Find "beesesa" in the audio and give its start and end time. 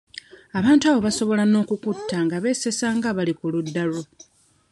2.43-2.87